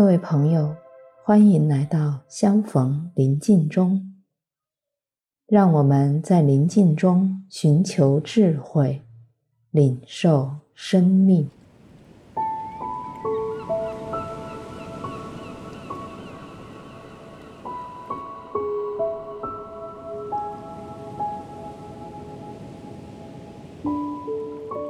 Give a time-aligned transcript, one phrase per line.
[0.00, 0.74] 各位朋友，
[1.24, 4.14] 欢迎来到相逢临静中。
[5.46, 9.02] 让我们在宁静中寻求智慧，
[9.70, 11.50] 领受生命。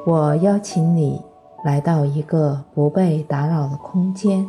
[0.07, 1.21] 我邀请你
[1.65, 4.47] 来到一个不被打扰的空间。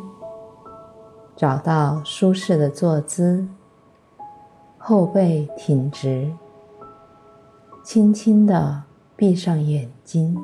[1.34, 3.46] 找到舒适的坐姿，
[4.78, 6.30] 后背挺直，
[7.82, 8.82] 轻轻地
[9.16, 10.36] 闭上眼睛，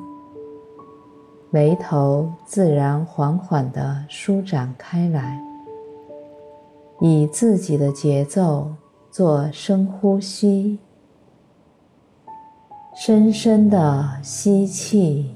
[1.51, 5.39] 眉头自然缓缓地舒展开来，
[6.99, 8.71] 以自己的节奏
[9.11, 10.79] 做深呼吸，
[12.95, 15.33] 深深的吸气，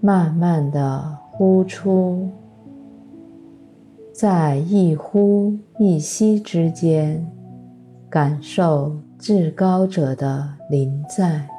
[0.00, 2.28] 慢慢的呼出。
[4.20, 7.24] 在一呼一吸之间，
[8.10, 11.57] 感受至高者的临在。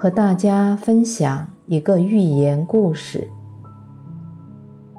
[0.00, 3.26] 和大家分享一个寓言故事。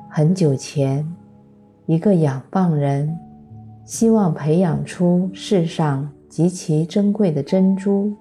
[0.09, 1.09] 很久前，
[1.85, 3.17] 一个养蚌人
[3.85, 8.13] 希望培养出世上极其珍贵的珍珠，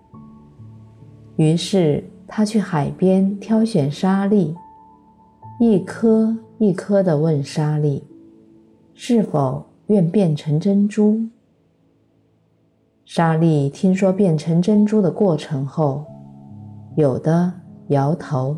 [1.35, 4.55] 于是他去海边挑选沙粒，
[5.59, 8.05] 一颗一颗地问沙粒
[8.95, 11.27] 是否愿变成珍珠。
[13.05, 16.07] 沙粒听说变成珍珠的过程后，
[16.99, 17.53] 有的
[17.91, 18.57] 摇头，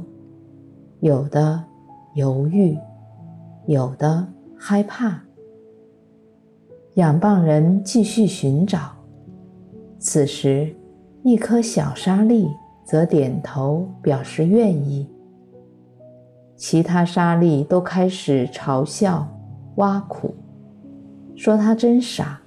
[1.01, 1.62] 有的
[2.15, 2.75] 犹豫，
[3.67, 5.21] 有的害怕。
[6.95, 8.93] 养蚌人继续寻找，
[9.99, 10.75] 此时
[11.23, 12.49] 一颗小沙粒
[12.83, 15.07] 则点头表示愿意。
[16.57, 19.28] 其他沙粒都开始嘲笑、
[19.75, 20.34] 挖苦，
[21.37, 22.41] 说他真傻，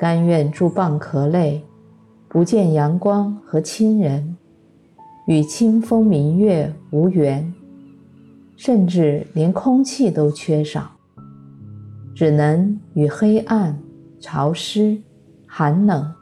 [0.00, 1.64] 甘愿住蚌壳内，
[2.28, 4.36] 不见阳光和亲人。
[5.26, 7.52] 与清风明月无缘，
[8.56, 10.88] 甚至连空气都缺少，
[12.14, 13.76] 只能与黑暗、
[14.20, 14.96] 潮湿、
[15.44, 16.14] 寒冷、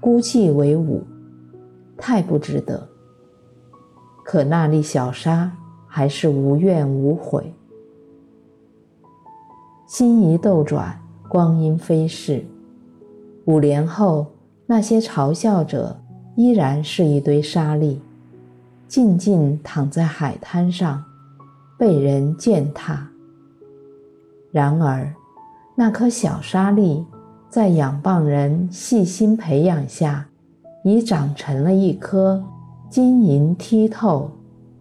[0.00, 1.04] 孤寂为伍，
[1.96, 2.88] 太不值得。
[4.24, 5.52] 可那粒小沙
[5.86, 7.54] 还是无怨无悔。
[9.86, 12.44] 心一斗转，光阴飞逝，
[13.44, 14.26] 五年后，
[14.66, 15.96] 那些嘲笑者
[16.34, 18.02] 依然是一堆沙粒。
[18.88, 21.04] 静静躺在海滩上，
[21.78, 23.06] 被人践踏。
[24.50, 25.14] 然而，
[25.74, 27.04] 那颗小沙粒
[27.50, 30.26] 在养蚌人细心培养下，
[30.82, 32.42] 已长成了一颗
[32.88, 34.30] 晶莹剔透、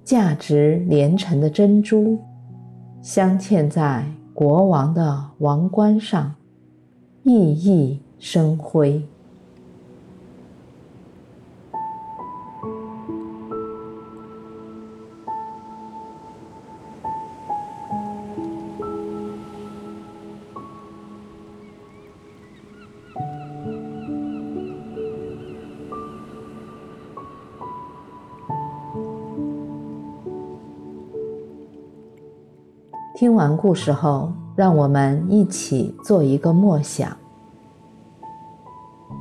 [0.05, 2.17] 价值连城的珍珠，
[3.01, 6.33] 镶嵌在国王的王冠上，
[7.23, 9.05] 熠熠生辉。
[33.17, 37.17] 听完故事后，让我们一起做一个默想：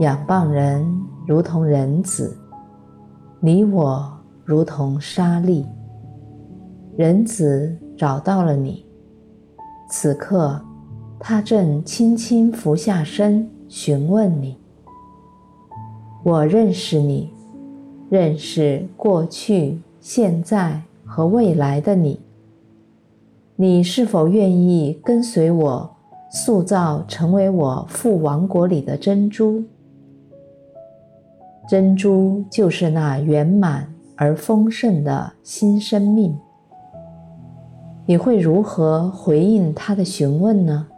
[0.01, 0.87] 养蚌人
[1.27, 2.37] 如同人子，
[3.41, 4.07] 你我
[4.45, 5.65] 如同沙粒。
[6.95, 8.85] 人子找到了你，
[9.89, 10.61] 此刻
[11.19, 14.59] 他正轻轻俯下身询问你
[16.23, 17.33] ：“我认识你，
[18.11, 22.21] 认识过去、现在和未来的你。”
[23.59, 25.97] 你是否愿意跟随我，
[26.31, 29.65] 塑造成为我父王国里的珍珠？
[31.67, 36.37] 珍珠就是那圆满而丰盛的新生命。
[38.05, 40.89] 你会如何回应他的询问呢？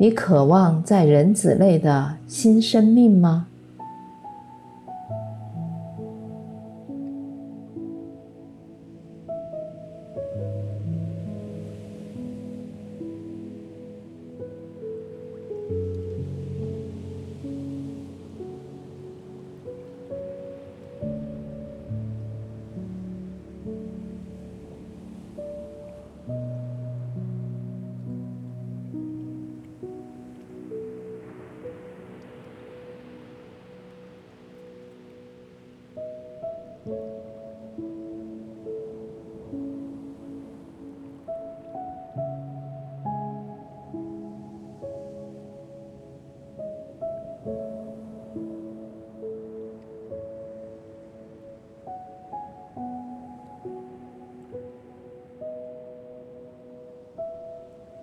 [0.00, 3.46] 你渴望在人子类的新生命吗？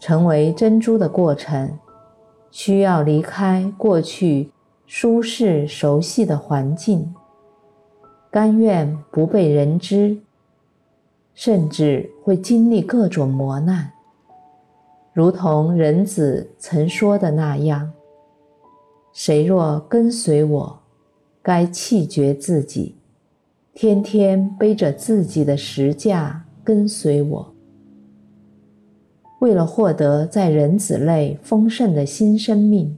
[0.00, 1.78] 成为珍珠的过程，
[2.50, 4.50] 需要离开过去
[4.86, 7.14] 舒适熟悉的环境，
[8.30, 10.16] 甘愿不被人知，
[11.34, 13.92] 甚至会经历各种磨难。
[15.12, 17.92] 如同人子曾说的那样
[19.12, 20.80] ：“谁若跟随我，
[21.42, 22.96] 该弃绝自己，
[23.74, 27.54] 天天背着自己的十架跟随我。”
[29.40, 32.96] 为了获得在人子类丰盛的新生命，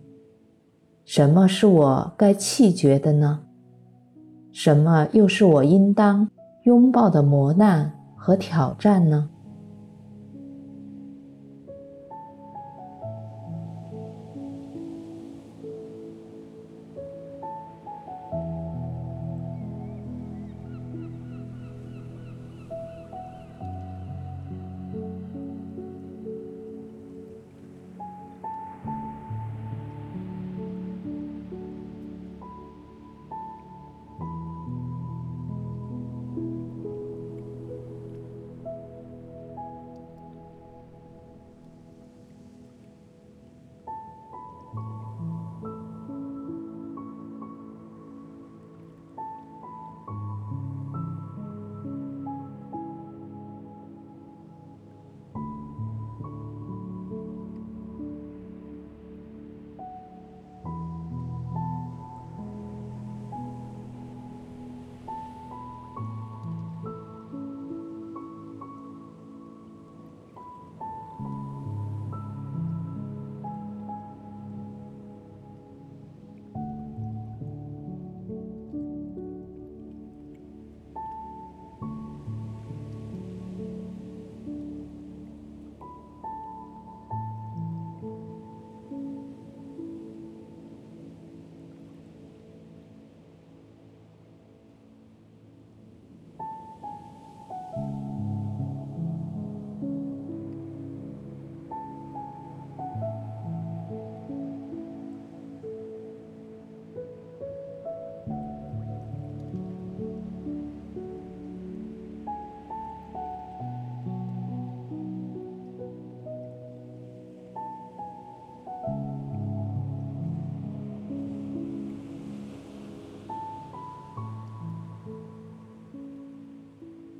[1.04, 3.40] 什么是我该弃绝的呢？
[4.52, 6.28] 什么又是我应当
[6.64, 9.30] 拥抱的磨难和挑战呢？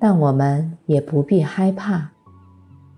[0.05, 2.11] 但我们也不必害怕，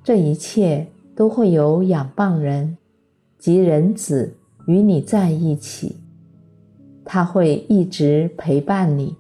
[0.02, 2.78] 这一切都会有养棒人
[3.38, 4.34] 及人子
[4.66, 5.96] 与你在一起，
[7.04, 9.14] 他会一直陪伴你，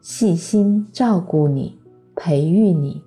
[0.00, 1.76] 细心照顾你，
[2.14, 3.02] 培育你，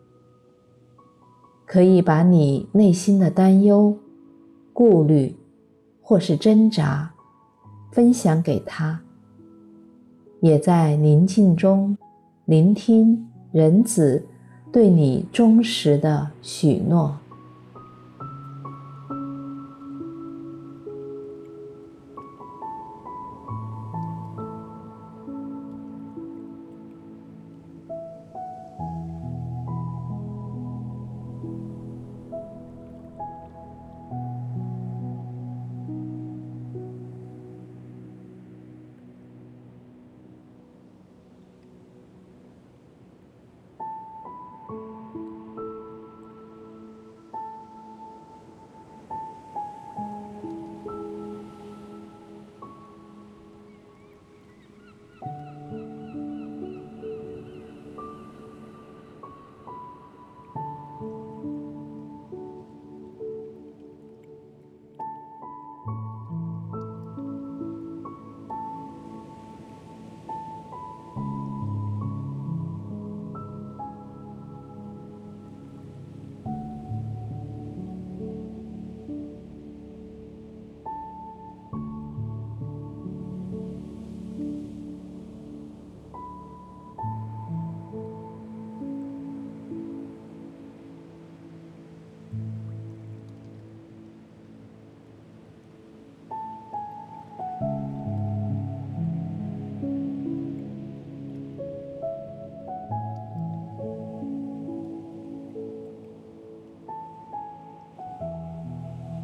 [1.66, 3.98] 可以把你内心的担忧、
[4.74, 5.34] 顾虑
[6.02, 7.10] 或是挣扎
[7.94, 9.00] 分享给他，
[10.42, 11.98] 也在宁静中
[12.44, 14.26] 聆听人子
[14.72, 17.19] 对你忠实的许诺。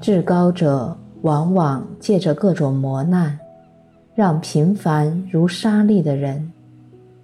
[0.05, 3.39] 至高者往往借着各种磨难，
[4.13, 6.51] 让平凡如沙粒的人，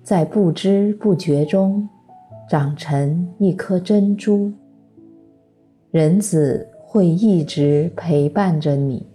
[0.02, 1.88] 在不知不觉中
[2.50, 4.52] 长成一颗珍珠。
[5.92, 9.06] 人子会一直陪伴着你，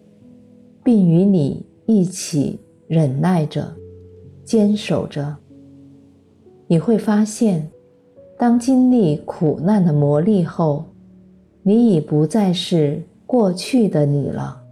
[0.85, 3.67] 并与你一起忍耐着、
[4.45, 5.37] 坚守着。
[6.69, 7.69] 你会发现，
[8.39, 10.85] 当经历苦难的磨砺后，
[11.65, 14.63] 你已不再是过去的你了。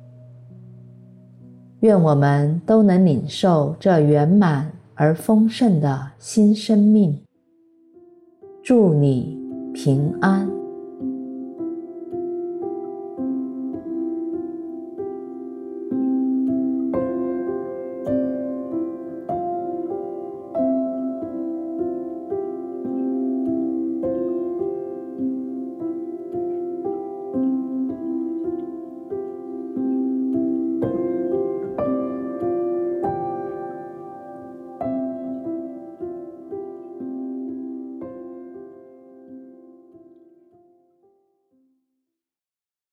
[1.80, 7.18] 愿我们都能领受这圆满而丰盛的新生命。
[8.62, 9.38] 祝你
[9.74, 10.63] 平安。